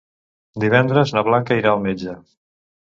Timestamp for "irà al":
1.63-1.87